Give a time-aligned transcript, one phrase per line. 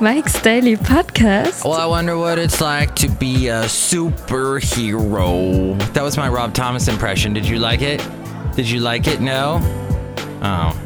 [0.00, 1.64] Mike's Daily Podcast.
[1.64, 5.78] Well, I wonder what it's like to be a superhero.
[5.94, 7.32] That was my Rob Thomas impression.
[7.32, 8.06] Did you like it?
[8.54, 9.22] Did you like it?
[9.22, 9.60] No?
[10.42, 10.78] Oh.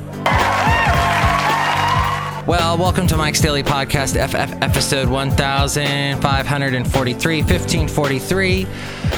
[2.47, 8.67] Well, welcome to Mike's Daily Podcast, FF episode 1543, 1543.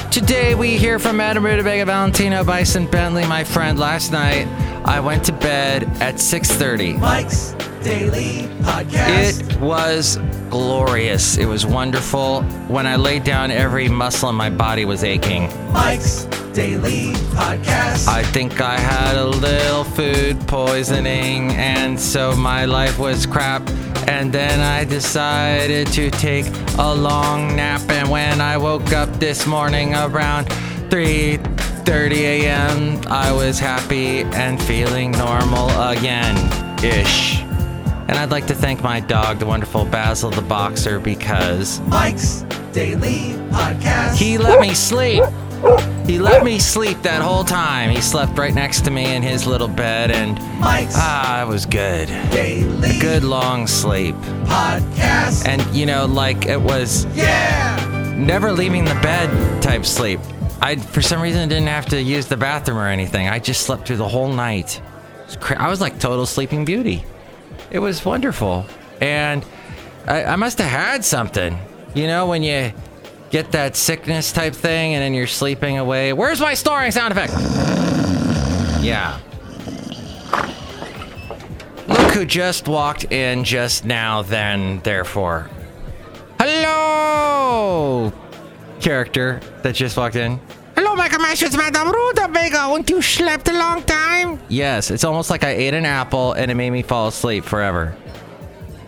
[0.09, 3.77] Today we hear from Adam Rutabaga, Valentino, Bison, Bentley, my friend.
[3.77, 4.47] Last night
[4.85, 6.97] I went to bed at 6.30.
[6.97, 7.53] Mike's
[7.83, 9.41] Daily Podcast.
[9.41, 10.17] It was
[10.49, 11.37] glorious.
[11.37, 12.43] It was wonderful.
[12.67, 15.49] When I laid down, every muscle in my body was aching.
[15.73, 18.07] Mike's Daily Podcast.
[18.07, 23.67] I think I had a little food poisoning, and so my life was crap.
[24.07, 26.45] And then I decided to take
[26.77, 27.81] a long nap.
[27.89, 30.47] And when I woke up this morning around
[30.89, 36.35] 3:30 a.m., I was happy and feeling normal again,
[36.83, 37.43] ish.
[38.11, 42.41] And I'd like to thank my dog, the wonderful Basil the Boxer, because Mike's
[42.73, 44.17] Daily Podcast.
[44.17, 45.23] he let me sleep.
[46.05, 47.89] He let me sleep that whole time.
[47.89, 51.65] He slept right next to me in his little bed, and Mike's ah, it was
[51.65, 52.09] good.
[52.31, 54.15] Daily Good long sleep.
[54.43, 55.47] Podcast.
[55.47, 58.13] And you know, like it was yeah.
[58.17, 60.19] never leaving the bed type sleep.
[60.61, 63.29] I, for some reason, didn't have to use the bathroom or anything.
[63.29, 64.81] I just slept through the whole night.
[65.57, 67.05] I was like total sleeping beauty.
[67.71, 68.65] It was wonderful.
[68.99, 69.45] And
[70.05, 71.57] I, I must have had something.
[71.95, 72.73] You know, when you
[73.31, 76.13] get that sickness type thing and then you're sleeping away.
[76.13, 77.33] Where's my snoring sound effect?
[78.83, 79.19] Yeah.
[81.87, 85.49] Look who just walked in just now, then, therefore.
[86.39, 88.11] Hello!
[88.79, 90.39] Character that just walked in.
[90.83, 92.67] Hello, Michael Masters, Madame Rutabaga.
[92.67, 94.39] Won't you slept a long time?
[94.49, 97.95] Yes, it's almost like I ate an apple and it made me fall asleep forever.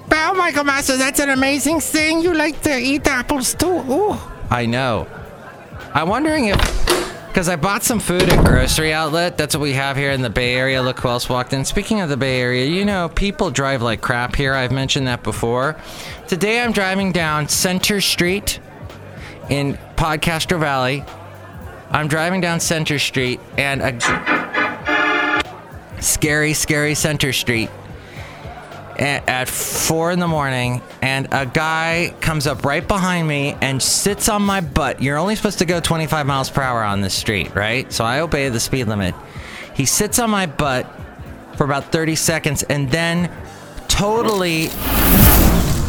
[0.10, 2.24] Well, Michael Masters, that's an amazing thing.
[2.24, 3.68] You like to eat apples too.
[3.68, 4.18] Ooh.
[4.50, 5.08] I know.
[5.94, 6.58] I'm wondering if,
[7.28, 9.38] because I bought some food at grocery outlet.
[9.38, 10.82] That's what we have here in the Bay Area.
[10.82, 11.64] Look who else walked in.
[11.64, 14.56] Speaking of the Bay Area, you know, people drive like crap here.
[14.56, 15.76] I've mentioned that before.
[16.28, 18.60] Today I'm driving down Center Street
[19.52, 21.06] in Podcaster Valley.
[21.94, 24.00] I'm driving down Center Street and a
[26.02, 27.70] scary, scary Center Street
[28.98, 34.28] at, four in the morning, and a guy comes up right behind me and sits
[34.28, 35.02] on my butt.
[35.02, 37.92] You're only supposed to go 25 miles per hour on this street, right?
[37.92, 39.14] So I obey the speed limit.
[39.76, 40.88] He sits on my butt
[41.58, 43.32] for about 30 seconds and then
[43.88, 44.66] totally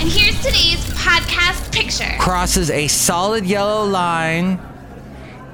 [0.00, 2.14] And here's today's podcast picture.
[2.18, 4.60] crosses a solid yellow line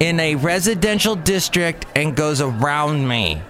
[0.00, 3.42] in a residential district and goes around me.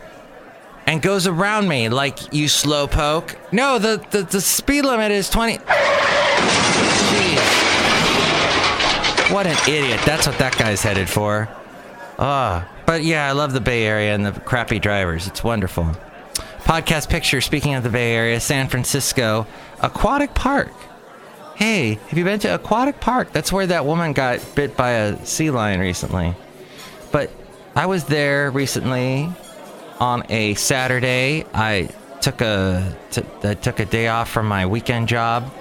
[0.87, 3.37] And goes around me like you slowpoke.
[3.53, 5.59] No, the, the, the speed limit is 20.
[5.59, 6.11] Jeez.
[9.33, 10.01] What an idiot.
[10.05, 11.49] That's what that guy's headed for.
[12.19, 15.29] Ah, but yeah, I love the Bay Area and the crappy drivers.
[15.29, 15.85] It's wonderful.
[16.65, 19.47] Podcast picture, speaking of the Bay Area, San Francisco,
[19.81, 20.73] Aquatic Park.
[21.61, 23.33] Hey, have you been to Aquatic Park?
[23.33, 26.35] That's where that woman got bit by a sea lion recently.
[27.13, 27.31] But
[27.77, 29.31] I was there recently
[29.99, 31.45] on a Saturday.
[31.53, 31.91] I
[32.23, 35.53] took a t- I took a day off from my weekend job,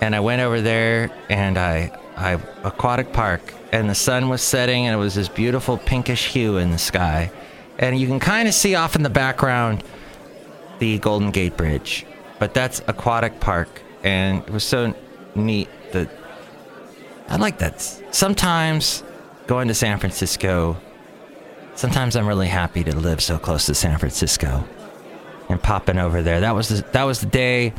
[0.00, 2.32] and I went over there and I I
[2.64, 6.72] Aquatic Park, and the sun was setting, and it was this beautiful pinkish hue in
[6.72, 7.30] the sky,
[7.78, 9.84] and you can kind of see off in the background
[10.80, 12.04] the Golden Gate Bridge,
[12.40, 13.68] but that's Aquatic Park,
[14.02, 14.92] and it was so
[15.34, 16.10] neat that
[17.28, 17.80] I like that.
[18.10, 19.02] Sometimes
[19.46, 20.76] going to San Francisco,
[21.74, 24.64] sometimes I'm really happy to live so close to San Francisco
[25.48, 26.40] and popping over there.
[26.40, 27.72] That was the, that was the day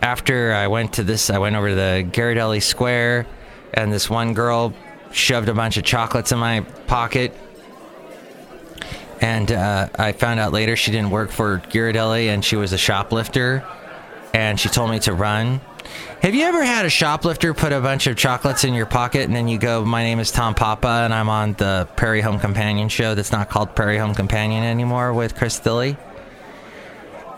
[0.00, 1.30] after I went to this.
[1.30, 3.26] I went over to the Ghirardelli Square,
[3.74, 4.72] and this one girl
[5.12, 7.36] shoved a bunch of chocolates in my pocket.
[9.20, 12.78] And uh, I found out later she didn't work for Ghirardelli and she was a
[12.78, 13.64] shoplifter.
[14.34, 15.60] And she told me to run.
[16.26, 19.36] Have you ever had a shoplifter put a bunch of chocolates in your pocket and
[19.36, 22.88] then you go, My name is Tom Papa and I'm on the Prairie Home Companion
[22.88, 25.96] show that's not called Prairie Home Companion anymore with Chris Thile?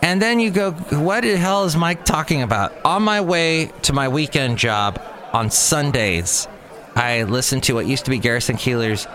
[0.00, 2.72] And then you go, What the hell is Mike talking about?
[2.86, 4.98] On my way to my weekend job
[5.34, 6.48] on Sundays,
[6.94, 9.06] I listened to what used to be Garrison Keillor's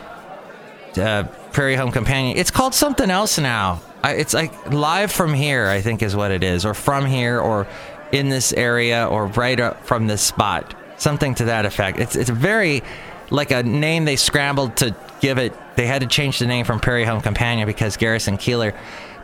[1.00, 2.38] uh, Prairie Home Companion.
[2.38, 3.82] It's called something else now.
[4.04, 7.40] I, it's like live from here, I think is what it is, or from here,
[7.40, 7.66] or
[8.14, 12.00] in this area, or right up from this spot, something to that effect.
[12.00, 12.84] It's it's very
[13.30, 15.54] like a name they scrambled to give it.
[15.76, 18.74] They had to change the name from Prairie Home Companion because Garrison Keillor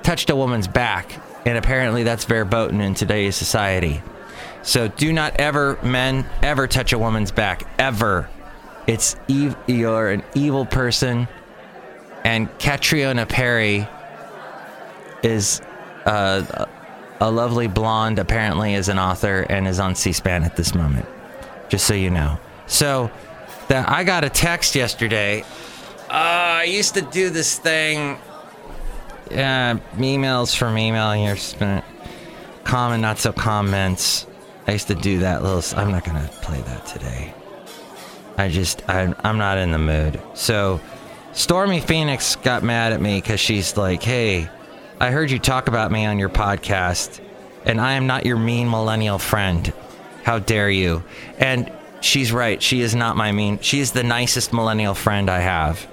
[0.03, 1.13] touched a woman's back,
[1.45, 4.01] and apparently that's verboten in today's society.
[4.63, 7.63] So do not ever, men, ever touch a woman's back.
[7.77, 8.27] Ever.
[8.88, 11.27] It's ev- you're an evil person.
[12.25, 13.88] And Catriona Perry
[15.24, 15.62] is
[16.06, 16.65] uh,
[17.21, 21.07] a lovely blonde, apparently, is an author and is on C SPAN at this moment.
[21.69, 22.39] Just so you know.
[22.68, 23.12] So
[23.68, 25.42] that I got a text yesterday.
[26.10, 28.18] Uh, I used to do this thing.
[29.31, 31.83] Uh, emails from your spin
[32.63, 34.25] common, not so comments.
[34.68, 35.63] I used to do that little.
[35.77, 37.33] I'm not gonna play that today.
[38.38, 40.22] I just, I'm, I'm not in the mood.
[40.33, 40.80] So,
[41.33, 44.50] Stormy Phoenix got mad at me because she's like, "Hey,
[45.00, 47.22] I heard you talk about me on your podcast,
[47.66, 49.72] and I am not your mean millennial friend.
[50.24, 51.04] How dare you?"
[51.38, 52.62] And she's right.
[52.62, 53.60] She is not my mean.
[53.62, 55.88] She is the nicest millennial friend I have.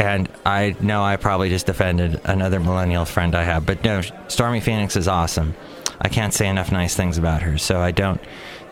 [0.00, 4.60] And I know I probably just offended another millennial friend I have, but no, Stormy
[4.60, 5.54] Phoenix is awesome.
[6.00, 8.20] I can't say enough nice things about her, so I don't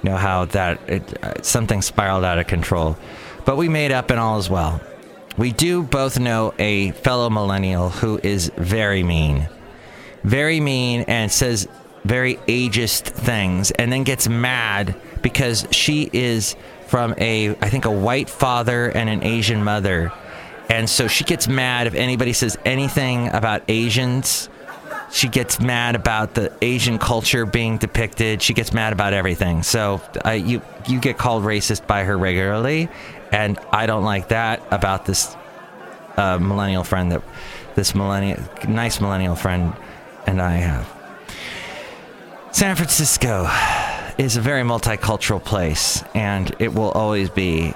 [0.02, 2.96] know how that it, uh, something spiraled out of control.
[3.44, 4.80] But we made up and all is well.
[5.36, 9.48] We do both know a fellow millennial who is very mean,
[10.24, 11.68] very mean, and says
[12.04, 16.56] very ageist things, and then gets mad because she is
[16.86, 20.12] from a, I think, a white father and an Asian mother.
[20.70, 24.48] And so she gets mad if anybody says anything about Asians.
[25.10, 28.42] She gets mad about the Asian culture being depicted.
[28.42, 29.62] She gets mad about everything.
[29.62, 32.88] So uh, you you get called racist by her regularly,
[33.32, 35.34] and I don't like that about this
[36.18, 37.22] uh, millennial friend that
[37.74, 38.38] this millennial
[38.68, 39.72] nice millennial friend
[40.26, 40.92] and I have.
[42.50, 43.48] San Francisco
[44.18, 47.72] is a very multicultural place, and it will always be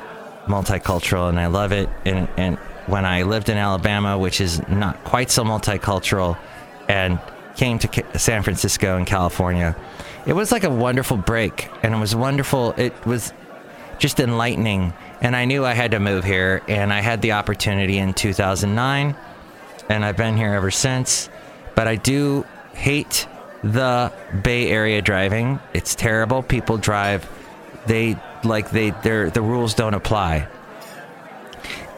[0.47, 1.89] multicultural, and I love it.
[2.05, 2.56] And, and
[2.87, 6.37] when I lived in Alabama, which is not quite so multicultural,
[6.89, 7.21] and
[7.56, 9.77] came to San Francisco in California,
[10.27, 12.73] it was like a wonderful break, and it was wonderful.
[12.77, 13.33] It was
[13.99, 17.99] just enlightening, and I knew I had to move here, and I had the opportunity
[17.99, 19.17] in 2009
[19.89, 21.29] and I've been here ever since.
[21.75, 23.27] But I do hate
[23.63, 25.61] the Bay Area driving.
[25.73, 26.43] It's terrible.
[26.43, 27.29] People drive
[27.87, 30.49] they like they their the rules don't apply.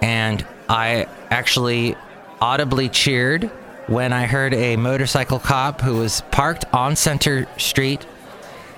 [0.02, 1.96] And I actually
[2.40, 3.44] audibly cheered
[3.86, 8.06] when I heard a motorcycle cop who was parked on Center Street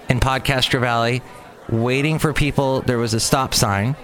[0.09, 1.23] in Podcaster Valley
[1.69, 2.81] waiting for people.
[2.83, 3.97] There was a stop sign,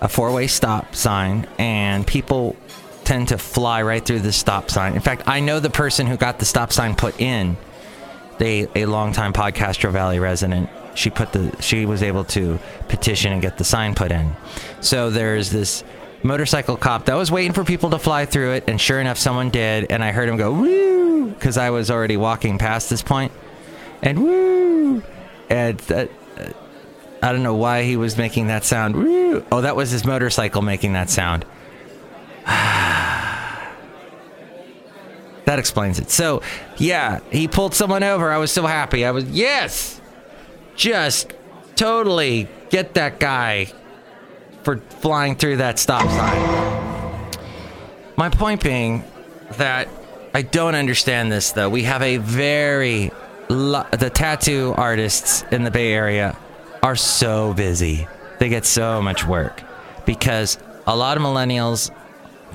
[0.00, 2.56] a four way stop sign, and people
[3.04, 4.94] tend to fly right through the stop sign.
[4.94, 7.56] In fact, I know the person who got the stop sign put in.
[8.38, 10.70] They a longtime Podcaster Valley resident.
[10.94, 12.58] She put the she was able to
[12.88, 14.34] petition and get the sign put in.
[14.80, 15.84] So there's this
[16.22, 19.50] motorcycle cop that was waiting for people to fly through it, and sure enough, someone
[19.50, 23.32] did, and I heard him go woo because I was already walking past this point,
[24.02, 25.02] and woo,
[25.48, 26.10] and that.
[26.38, 26.52] Uh,
[27.24, 28.96] I don't know why he was making that sound.
[28.96, 29.44] Woo.
[29.52, 31.44] Oh, that was his motorcycle making that sound.
[32.46, 33.58] that
[35.58, 36.10] explains it.
[36.10, 36.42] So,
[36.76, 38.30] yeah, he pulled someone over.
[38.30, 39.04] I was so happy.
[39.04, 40.00] I was, yes,
[40.76, 41.32] just
[41.76, 43.72] totally get that guy
[44.62, 47.30] for flying through that stop sign.
[48.16, 49.04] My point being
[49.58, 49.88] that
[50.34, 51.68] I don't understand this, though.
[51.68, 53.10] We have a very,
[53.48, 56.36] lo- the tattoo artists in the Bay Area
[56.82, 58.06] are so busy.
[58.38, 59.62] They get so much work
[60.06, 61.90] because a lot of millennials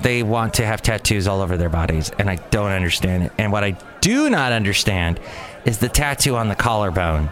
[0.02, 3.32] they want to have tattoos all over their bodies and I don't understand it.
[3.38, 5.20] And what I do not understand
[5.64, 7.30] is the tattoo on the collarbone.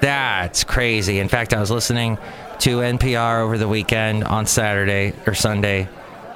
[0.00, 1.18] That's crazy.
[1.18, 2.18] In fact, I was listening
[2.60, 5.88] to NPR over the weekend on Saturday or Sunday.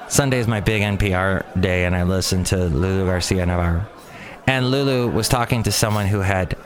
[0.07, 3.85] Sunday is my big NPR day, and I listened to Lulu Garcia Navarro.
[4.47, 6.57] And Lulu was talking to someone who had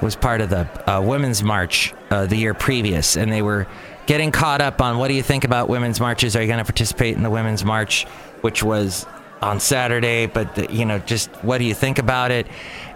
[0.00, 3.66] was part of the uh, women's march uh, the year previous, and they were
[4.06, 6.36] getting caught up on what do you think about women's marches?
[6.36, 8.04] Are you going to participate in the women's march,
[8.40, 9.06] which was
[9.42, 10.26] on Saturday?
[10.26, 12.46] But the, you know, just what do you think about it?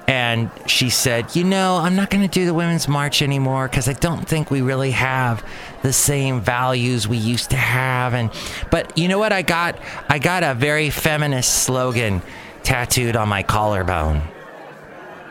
[0.07, 3.89] And she said, you know, I'm not going to do the women's march anymore because
[3.89, 5.45] I don't think we really have
[5.83, 8.15] the same values we used to have.
[8.15, 8.31] And
[8.71, 9.33] but you know what?
[9.33, 12.23] I got I got a very feminist slogan
[12.65, 14.23] tattooed on my collarbone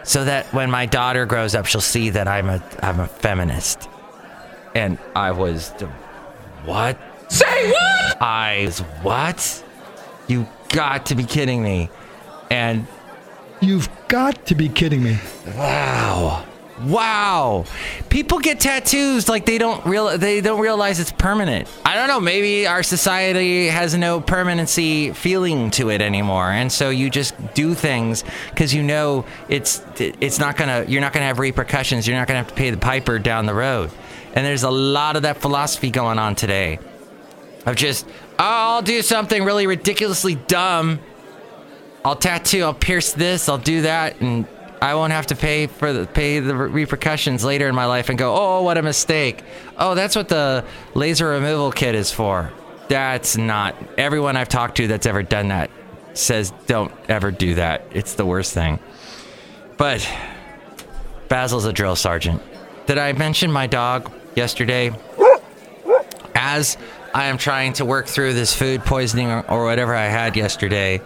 [0.04, 3.90] so that when my daughter grows up, she'll see that I'm a I'm a feminist.
[4.80, 5.72] And I was,
[6.64, 6.98] what?
[7.28, 8.22] Say what?
[8.22, 9.64] I was what?
[10.30, 11.90] You got to be kidding me!
[12.50, 12.88] And
[13.60, 15.20] You've got to be kidding me.
[15.58, 16.46] wow,
[16.84, 17.66] Wow.
[18.08, 21.68] People get tattoos like they don't real they don't realize it's permanent.
[21.84, 26.50] I don't know, maybe our society has no permanency feeling to it anymore.
[26.50, 28.24] And so you just do things
[28.56, 32.08] cuz you know it's it's not going to you're not going to have repercussions.
[32.08, 33.92] You're not going to have to pay the piper down the road.
[34.34, 36.80] And there's a lot of that philosophy going on today.
[37.66, 41.00] Of just oh, I'll do something really ridiculously dumb.
[42.06, 44.48] I'll tattoo, I'll pierce this, I'll do that and
[44.82, 48.18] I won't have to pay for the pay the repercussions later in my life and
[48.18, 49.44] go, oh, what a mistake.
[49.78, 52.52] Oh, that's what the laser removal kit is for.
[52.88, 53.76] That's not.
[53.98, 55.70] Everyone I've talked to that's ever done that
[56.14, 57.86] says don't ever do that.
[57.92, 58.80] It's the worst thing.
[59.78, 60.08] But
[61.28, 62.42] Basil's a drill sergeant.
[62.86, 64.92] Did I mention my dog yesterday?
[66.36, 66.78] As
[67.14, 71.02] I am trying to work through this food poisoning or, or whatever I had yesterday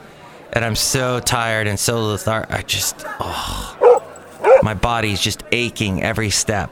[0.53, 2.51] and I'm so tired and so lethargic.
[2.51, 6.72] I just, oh, my body's just aching every step.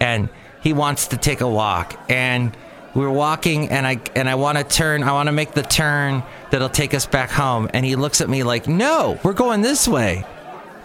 [0.00, 0.28] And
[0.62, 2.56] he wants to take a walk, and
[2.94, 5.02] we're walking, and I and I want to turn.
[5.02, 7.68] I want to make the turn that'll take us back home.
[7.72, 10.24] And he looks at me like, "No, we're going this way."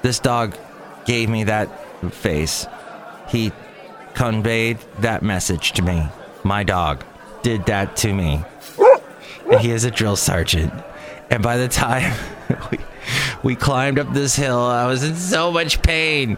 [0.01, 0.55] This dog
[1.05, 1.67] gave me that
[2.13, 2.67] face.
[3.27, 3.51] He
[4.13, 6.07] conveyed that message to me.
[6.43, 7.03] My dog
[7.43, 8.43] did that to me.
[9.49, 10.73] And he is a drill sergeant.
[11.29, 12.13] And by the time
[12.71, 12.77] we,
[13.43, 16.37] we climbed up this hill, I was in so much pain.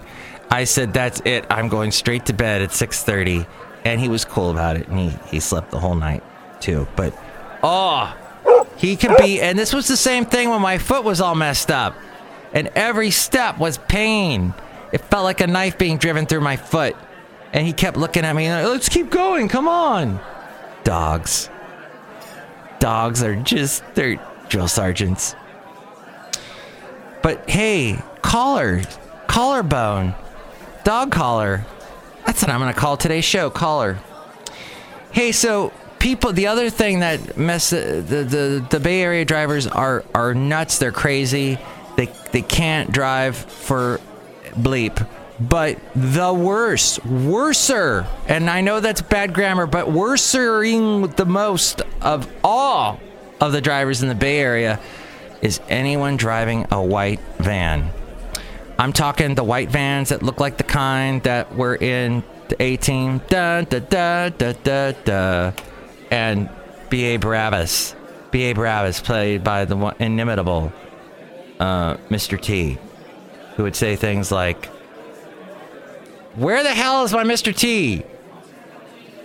[0.50, 1.46] I said, "That's it.
[1.50, 3.48] I'm going straight to bed at 6:30."
[3.86, 6.24] And he was cool about it, and he he slept the whole night
[6.60, 6.88] too.
[6.96, 7.18] But
[7.64, 8.16] oh,
[8.78, 9.42] he could be.
[9.42, 11.96] And this was the same thing when my foot was all messed up,
[12.54, 14.54] and every step was pain.
[14.92, 16.96] It felt like a knife being driven through my foot.
[17.54, 19.48] And he kept looking at me let's keep going.
[19.48, 20.20] Come on.
[20.84, 21.50] Dogs.
[22.80, 24.20] Dogs are just they're
[24.50, 25.36] drill sergeants.
[27.22, 28.82] But hey, collar,
[29.28, 30.14] collarbone,
[30.84, 31.66] dog collar.
[32.26, 34.00] That's what I'm gonna call today's show, collar.
[35.12, 40.04] Hey, so people, the other thing that mess the the, the Bay Area drivers are
[40.14, 40.80] are nuts.
[40.80, 41.58] They're crazy.
[41.96, 44.02] They they can't drive for
[44.52, 45.08] bleep.
[45.40, 52.32] But the worst, worser, and I know that's bad grammar, but worsering the most of
[52.44, 53.00] all
[53.42, 54.80] of the drivers in the Bay Area
[55.42, 57.92] is anyone driving a white van.
[58.78, 62.78] I'm talking the white vans that look like the kind that were in the A
[62.78, 63.22] team.
[63.28, 65.52] Da da da da da da.
[66.10, 66.50] And
[66.90, 67.18] B.A.
[67.18, 67.96] Baracus.
[68.32, 68.54] B.A.
[68.54, 70.72] Baracus, played by the inimitable
[71.60, 72.40] uh, Mr.
[72.40, 72.78] T,
[73.56, 74.70] who would say things like,
[76.36, 77.56] Where the hell is my Mr.
[77.56, 78.04] T?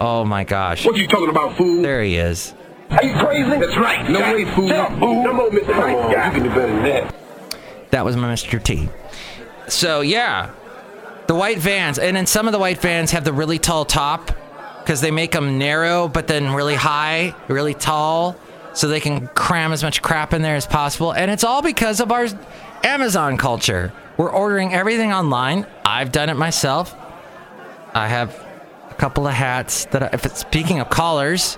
[0.00, 0.84] Oh my gosh.
[0.84, 1.82] What are you talking about, fool?
[1.82, 2.54] There he is.
[2.90, 3.50] Are you crazy?
[3.58, 4.08] That's right.
[4.08, 4.68] No way, fool.
[4.68, 5.24] Shut up, fool.
[5.24, 5.68] No more, Mr.
[5.68, 6.26] Nice guy.
[6.26, 7.14] You can do better than that.
[7.90, 8.62] That was my Mr.
[8.62, 8.88] T.
[9.68, 10.50] So yeah,
[11.26, 14.30] the white vans, and then some of the white vans have the really tall top
[14.80, 18.36] because they make them narrow, but then really high, really tall,
[18.72, 21.12] so they can cram as much crap in there as possible.
[21.12, 22.26] And it's all because of our
[22.84, 23.92] Amazon culture.
[24.18, 25.64] We're ordering everything online.
[25.84, 26.94] I've done it myself.
[27.94, 28.34] I have
[28.90, 31.56] a couple of hats that, I, if it's speaking of collars,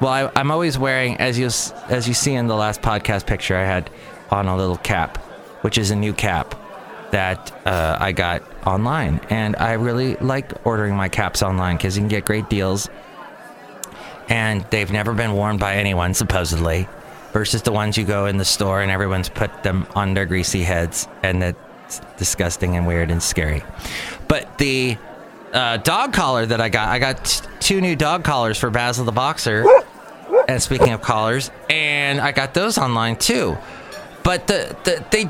[0.00, 1.46] well, I, I'm always wearing, as you
[1.90, 3.90] as you see in the last podcast picture, I had
[4.30, 5.18] on a little cap,
[5.60, 6.58] which is a new cap
[7.10, 12.00] that uh, I got online, and I really like ordering my caps online because you
[12.00, 12.88] can get great deals,
[14.30, 16.88] and they've never been worn by anyone supposedly,
[17.32, 20.62] versus the ones you go in the store and everyone's put them on their greasy
[20.62, 23.62] heads, and that's disgusting and weird and scary.
[24.28, 24.96] But the
[25.52, 29.04] uh, dog collar that I got, I got t- two new dog collars for Basil
[29.04, 29.64] the Boxer.
[30.48, 33.56] And speaking of collars, and I got those online too.
[34.24, 35.24] But the, the they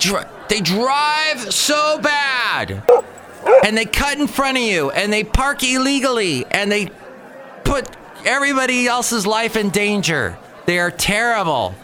[0.48, 2.82] they drive so bad,
[3.64, 6.90] and they cut in front of you, and they park illegally, and they
[7.64, 7.88] put
[8.24, 10.38] everybody else's life in danger.
[10.66, 11.74] They are terrible.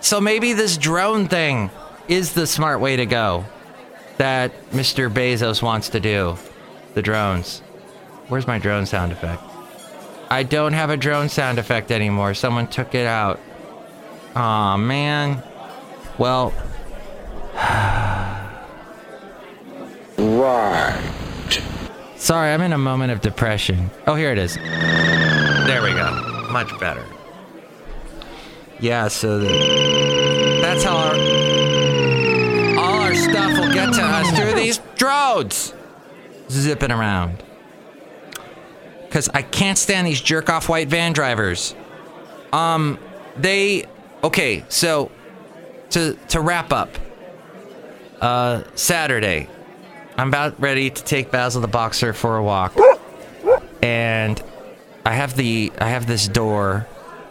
[0.00, 1.70] So maybe this drone thing
[2.08, 3.44] is the smart way to go.
[4.16, 5.12] That Mr.
[5.12, 6.36] Bezos wants to do.
[6.94, 7.60] The drones.
[8.28, 9.42] Where's my drone sound effect?
[10.30, 12.34] I don't have a drone sound effect anymore.
[12.34, 13.40] Someone took it out.
[14.34, 15.42] Aw, man.
[16.18, 16.52] Well.
[20.18, 21.62] Right.
[22.16, 23.90] Sorry, I'm in a moment of depression.
[24.06, 24.56] Oh, here it is.
[24.56, 26.48] There we go.
[26.50, 27.04] Much better.
[28.80, 31.14] Yeah, so the, that's how our
[32.78, 35.74] all our stuff will get to us through these drones
[36.48, 37.42] zipping around.
[39.10, 41.74] Cause I can't stand these jerk off white van drivers.
[42.52, 42.98] Um,
[43.36, 43.86] they
[44.22, 44.64] okay.
[44.68, 45.10] So
[45.90, 46.96] to to wrap up,
[48.20, 49.48] uh, Saturday,
[50.16, 52.76] I'm about ready to take Basil the boxer for a walk,
[53.82, 54.40] and
[55.04, 56.86] I have the I have this door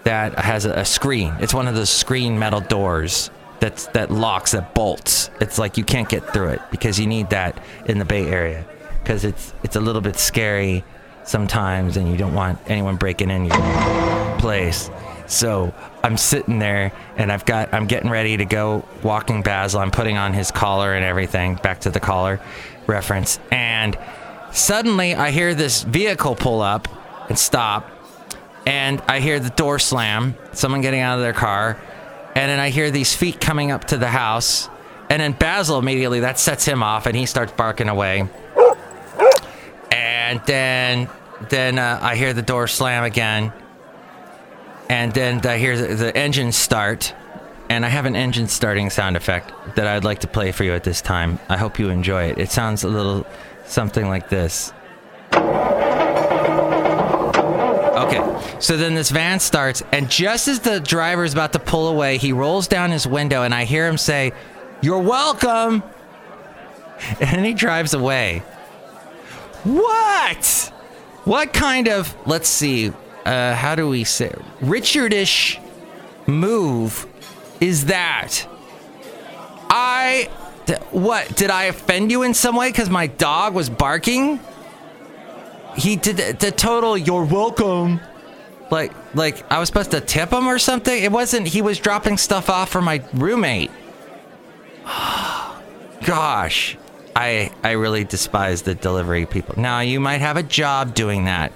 [0.08, 1.36] that has a, screen.
[1.42, 5.30] It's one of those screen metal doors that's that locks that bolts.
[5.42, 8.66] It's like you can't get through it because you need that in the Bay Area
[9.04, 10.86] because it's it's a little bit scary
[11.26, 14.90] sometimes, and you don't want anyone breaking in your place.
[15.26, 15.74] So
[16.04, 19.82] I'm sitting there and I've got I'm getting ready to go walking Basil.
[19.82, 21.56] I'm putting on his collar and everything.
[21.56, 22.40] Back to the collar
[22.88, 23.40] reference.
[23.52, 24.00] And
[24.54, 26.88] suddenly I hear this vehicle pull up
[27.28, 27.92] and stop.
[28.68, 31.82] And I hear the door slam, someone getting out of their car.
[32.36, 34.70] And then I hear these feet coming up to the house.
[35.10, 38.28] And then Basil immediately that sets him off and he starts barking away.
[39.92, 41.10] And then
[41.50, 43.54] then uh, I hear the door slam again
[44.90, 47.14] and then I hear the, the engine start,
[47.70, 50.74] and I have an engine starting sound effect that I'd like to play for you
[50.74, 51.40] at this time.
[51.50, 52.38] I hope you enjoy it.
[52.38, 53.26] It sounds a little
[53.66, 54.72] something like this.
[58.08, 61.90] Okay, so then this van starts, and just as the driver is about to pull
[61.90, 64.32] away, he rolls down his window, and I hear him say,
[64.82, 65.84] You're welcome!
[67.20, 68.42] And he drives away.
[69.64, 70.74] What?
[71.26, 72.92] What kind of, let's see,
[73.24, 75.60] uh, how do we say, Richardish
[76.26, 77.06] move
[77.60, 78.48] is that?
[79.70, 80.30] I,
[80.90, 84.40] what, did I offend you in some way because my dog was barking?
[85.78, 88.02] He did the, the total, you're welcome.
[88.70, 91.04] Like, like I was supposed to tip him or something?
[91.04, 93.72] It wasn't, he was dropping stuff off for my roommate.
[96.06, 96.78] Gosh,
[97.16, 99.56] I, I really despise the delivery people.
[99.58, 101.52] Now, you might have a job doing that.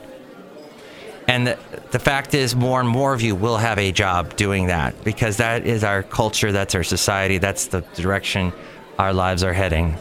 [1.28, 1.58] And the,
[1.92, 5.38] the fact is, more and more of you will have a job doing that because
[5.38, 8.52] that is our culture, that's our society, that's the direction
[9.00, 9.96] our lives are heading,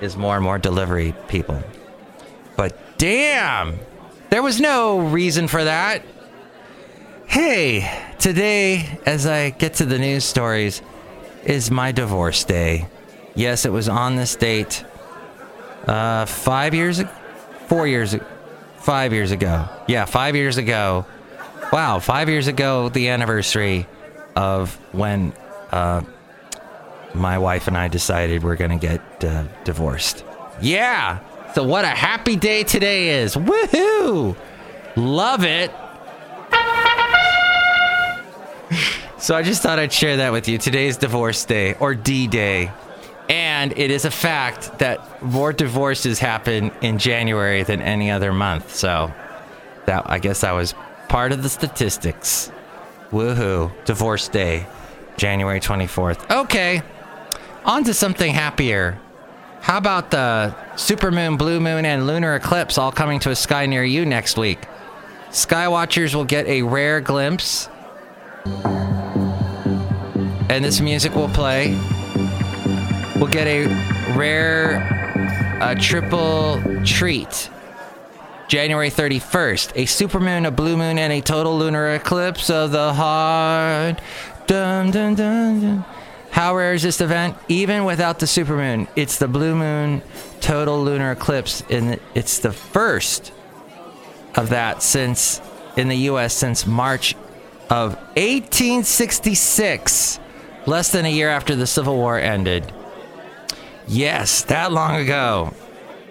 [0.00, 1.62] is more and more delivery people.
[2.56, 3.80] But damn,
[4.30, 6.04] there was no reason for that.
[7.26, 7.90] Hey,
[8.20, 10.82] today, as I get to the news stories,
[11.42, 12.86] is my divorce day.
[13.34, 14.84] Yes, it was on this date
[15.88, 17.08] uh, five years, ag-
[17.66, 18.24] four years, ag-
[18.76, 19.68] five years ago.
[19.88, 21.04] Yeah, five years ago.
[21.72, 23.88] Wow, five years ago, the anniversary
[24.36, 25.32] of when
[25.72, 26.02] uh,
[27.14, 30.24] my wife and I decided we're gonna get uh, divorced.
[30.60, 31.18] Yeah.
[31.54, 33.34] So what a happy day today is.
[33.34, 34.34] Woohoo!
[34.96, 35.70] Love it.
[39.18, 40.58] So I just thought I'd share that with you.
[40.58, 42.72] Today's divorce day or D Day.
[43.28, 48.74] And it is a fact that more divorces happen in January than any other month.
[48.74, 49.12] So
[49.86, 50.74] that I guess that was
[51.08, 52.50] part of the statistics.
[53.10, 53.70] Woohoo.
[53.84, 54.66] Divorce day.
[55.18, 56.30] January 24th.
[56.44, 56.82] Okay.
[57.64, 58.98] On to something happier.
[59.62, 63.84] How about the supermoon, blue moon, and lunar eclipse all coming to a sky near
[63.84, 64.58] you next week?
[65.30, 67.68] Skywatchers will get a rare glimpse.
[70.50, 71.78] And this music will play.
[73.16, 73.68] We'll get a
[74.16, 74.82] rare
[75.62, 77.48] uh, triple treat.
[78.48, 84.00] January 31st, a supermoon, a blue moon, and a total lunar eclipse of the heart.
[84.48, 85.84] Dun, dun, dun, dun.
[86.32, 87.36] How rare is this event?
[87.48, 90.00] Even without the supermoon, it's the blue moon
[90.40, 93.34] total lunar eclipse, and it's the first
[94.34, 95.42] of that since
[95.76, 96.32] in the U.S.
[96.32, 97.14] since March
[97.68, 100.20] of 1866,
[100.64, 102.72] less than a year after the Civil War ended.
[103.86, 105.52] Yes, that long ago.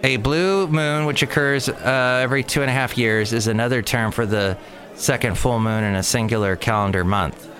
[0.04, 4.12] A blue moon, which occurs uh, every two and a half years, is another term
[4.12, 4.56] for the
[4.94, 7.51] second full moon in a singular calendar month.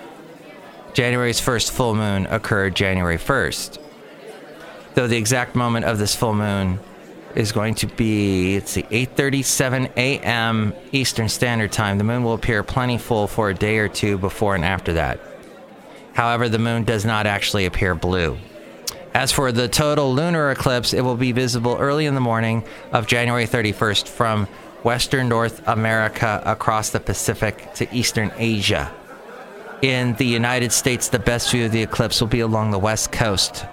[0.94, 3.78] January's first full moon occurred January 1st.
[4.94, 6.78] Though the exact moment of this full moon
[7.34, 10.74] is going to be it's the 8:37 a.m.
[10.92, 11.96] Eastern Standard Time.
[11.96, 15.18] The moon will appear plenty full for a day or two before and after that.
[16.12, 18.36] However, the moon does not actually appear blue.
[19.14, 23.06] As for the total lunar eclipse, it will be visible early in the morning of
[23.06, 24.46] January 31st from
[24.82, 28.92] western North America across the Pacific to eastern Asia.
[29.82, 33.10] In the United States, the best view of the eclipse will be along the west
[33.10, 33.66] coast.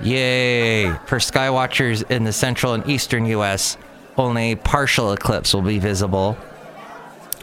[0.00, 0.90] Yay!
[1.06, 3.76] For skywatchers in the central and eastern US,
[4.16, 6.36] only a partial eclipse will be visible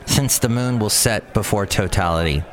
[0.06, 2.43] since the moon will set before totality.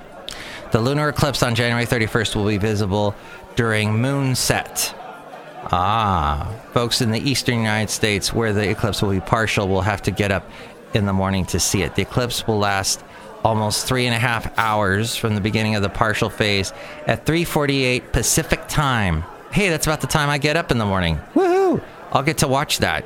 [0.72, 3.14] The lunar eclipse on January 31st will be visible
[3.55, 4.92] during moonset.
[5.70, 10.03] Ah, folks in the eastern United States where the eclipse will be partial will have
[10.03, 10.51] to get up
[10.94, 11.94] in the morning to see it.
[11.94, 13.05] The eclipse will last
[13.44, 16.72] almost three and a half hours from the beginning of the partial phase
[17.07, 19.24] at 3:48 Pacific time.
[19.51, 21.18] Hey, that's about the time I get up in the morning.
[21.35, 21.83] Woohoo!
[22.12, 23.05] I'll get to watch that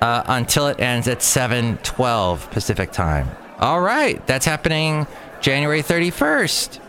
[0.00, 3.28] uh, until it ends at 7:12 Pacific time.
[3.58, 5.06] All right, that's happening
[5.40, 6.80] January 31st.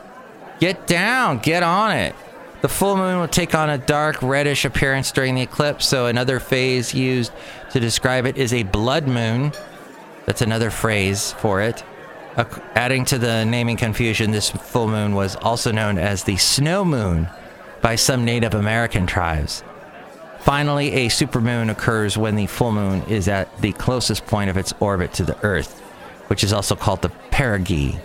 [0.59, 2.15] Get down, get on it.
[2.61, 6.39] The full moon will take on a dark reddish appearance during the eclipse, so another
[6.39, 7.31] phase used
[7.71, 9.51] to describe it is a blood moon.
[10.25, 11.83] That's another phrase for it.
[12.37, 17.29] Adding to the naming confusion, this full moon was also known as the snow moon
[17.81, 19.63] by some Native American tribes.
[20.39, 24.73] Finally, a supermoon occurs when the full moon is at the closest point of its
[24.79, 25.79] orbit to the Earth,
[26.27, 27.97] which is also called the perigee.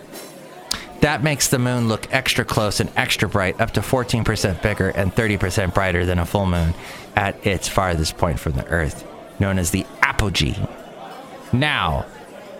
[1.01, 5.13] That makes the moon look extra close and extra bright, up to 14% bigger and
[5.13, 6.73] 30% brighter than a full moon
[7.15, 9.05] at its farthest point from the Earth,
[9.39, 10.55] known as the apogee.
[11.51, 12.05] Now,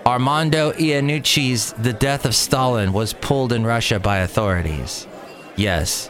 [0.05, 5.07] Armando Iannucci's The Death of Stalin was pulled in Russia by authorities.
[5.55, 6.09] Yes.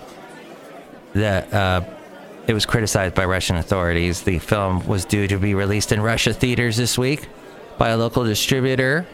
[1.13, 1.81] Uh,
[2.47, 4.21] it was criticized by Russian authorities.
[4.21, 7.27] The film was due to be released in Russia theaters this week
[7.77, 9.05] by a local distributor,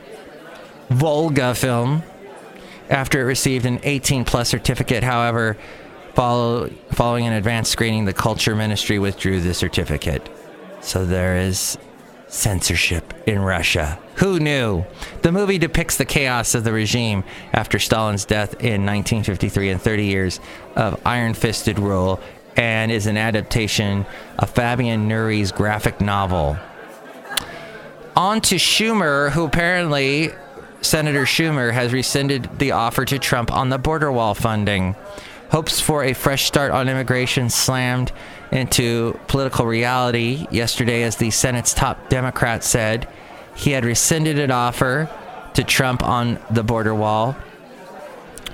[0.89, 2.03] Volga Film,
[2.89, 5.03] after it received an 18 plus certificate.
[5.03, 5.57] However,
[6.13, 10.29] follow, following an advanced screening, the Culture Ministry withdrew the certificate.
[10.81, 11.77] So there is
[12.27, 13.99] censorship in Russia.
[14.15, 14.85] Who knew?
[15.21, 20.05] The movie depicts the chaos of the regime after Stalin's death in 1953 and 30
[20.05, 20.39] years
[20.75, 22.19] of iron fisted rule
[22.55, 24.05] and is an adaptation
[24.39, 26.57] of Fabien Nury's graphic novel.
[28.15, 30.31] On to Schumer, who apparently,
[30.81, 34.95] Senator Schumer, has rescinded the offer to Trump on the border wall funding.
[35.51, 38.11] Hopes for a fresh start on immigration slammed
[38.51, 43.07] into political reality yesterday as the Senate's top Democrat said
[43.55, 45.10] he had rescinded an offer
[45.53, 47.36] to Trump on the border wall.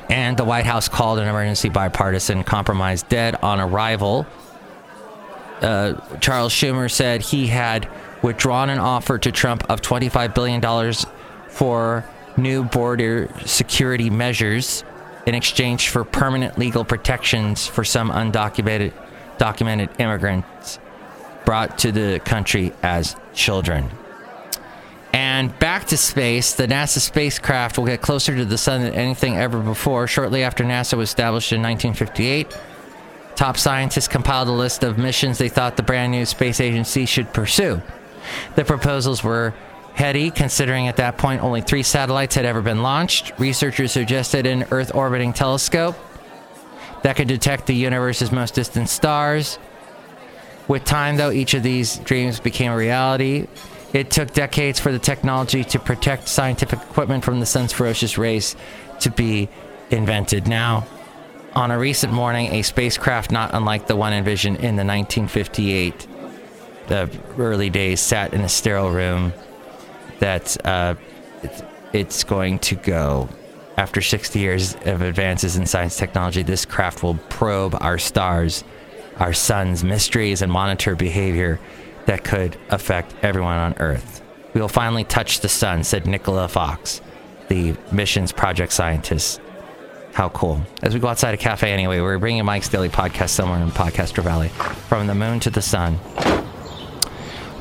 [0.09, 4.25] And the White House called an emergency bipartisan compromise dead on arrival.
[5.61, 7.89] Uh, Charles Schumer said he had
[8.21, 10.93] withdrawn an offer to Trump of $25 billion
[11.49, 12.05] for
[12.37, 14.83] new border security measures
[15.25, 18.93] in exchange for permanent legal protections for some undocumented
[19.43, 20.79] documented immigrants
[21.43, 23.89] brought to the country as children.
[25.11, 29.35] And back to space, the NASA spacecraft will get closer to the sun than anything
[29.35, 30.07] ever before.
[30.07, 32.57] Shortly after NASA was established in 1958,
[33.35, 37.33] top scientists compiled a list of missions they thought the brand new space agency should
[37.33, 37.81] pursue.
[38.55, 39.53] The proposals were
[39.93, 43.33] heady, considering at that point only three satellites had ever been launched.
[43.37, 45.97] Researchers suggested an Earth orbiting telescope
[47.03, 49.59] that could detect the universe's most distant stars.
[50.67, 53.47] With time, though, each of these dreams became a reality.
[53.91, 58.55] It took decades for the technology to protect scientific equipment from the sun's ferocious rays
[59.01, 59.49] to be
[59.91, 60.47] invented.
[60.47, 60.87] Now,
[61.53, 66.07] on a recent morning, a spacecraft not unlike the one envisioned in the 1958,
[66.87, 69.33] the early days, sat in a sterile room
[70.19, 70.95] that uh,
[71.91, 73.29] it's going to go.
[73.77, 78.63] After 60 years of advances in science technology, this craft will probe our stars,
[79.17, 81.59] our sun's mysteries, and monitor behavior
[82.05, 84.21] that could affect everyone on Earth.
[84.53, 87.01] We will finally touch the sun, said Nicola Fox,
[87.47, 89.41] the mission's project scientist.
[90.13, 90.61] How cool.
[90.83, 94.21] As we go outside a cafe anyway, we're bringing Mike's Daily Podcast somewhere in Podcaster
[94.21, 94.49] Valley.
[94.87, 95.97] From the moon to the sun.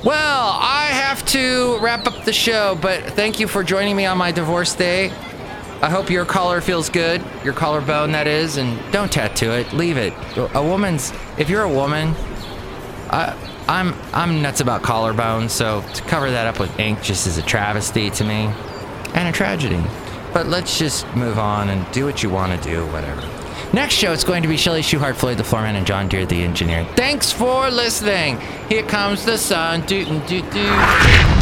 [0.05, 4.19] Well, I have to wrap up the show, but thank you for joining me on
[4.19, 5.11] my divorce day.
[5.83, 9.73] I hope your collar feels good, your collarbone, that is, and don't tattoo it.
[9.73, 10.15] Leave it.
[10.55, 12.15] A woman's, if you're a woman,
[13.11, 17.37] I, I'm I'm nuts about collarbones, so to cover that up with ink just is
[17.37, 18.53] a travesty to me,
[19.15, 19.83] and a tragedy.
[20.33, 23.21] But let's just move on and do what you want to do, whatever.
[23.73, 26.43] Next show, it's going to be Shelley Shuhart, Floyd the Floorman, and John Deere the
[26.43, 26.87] Engineer.
[26.95, 28.39] Thanks for listening.
[28.69, 29.85] Here comes the sun.
[29.87, 31.42] Doo doo doo doo.